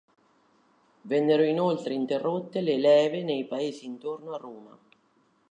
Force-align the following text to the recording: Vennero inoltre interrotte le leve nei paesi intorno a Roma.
Vennero 1.03 1.43
inoltre 1.43 1.93
interrotte 1.93 2.61
le 2.61 2.75
leve 2.79 3.21
nei 3.21 3.45
paesi 3.45 3.85
intorno 3.85 4.33
a 4.33 4.37
Roma. 4.37 4.79